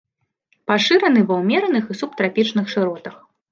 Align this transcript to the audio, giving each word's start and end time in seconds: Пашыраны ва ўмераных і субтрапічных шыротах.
Пашыраны 0.71 1.21
ва 1.33 1.37
ўмераных 1.43 1.93
і 1.93 1.99
субтрапічных 2.01 2.65
шыротах. 2.75 3.15